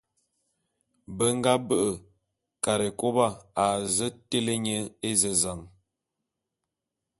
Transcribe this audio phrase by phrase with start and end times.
[1.15, 1.89] Be nga be'e
[2.63, 3.27] Karekôba
[3.63, 3.65] a
[3.95, 4.77] zu télé nye
[5.09, 5.59] ézezan.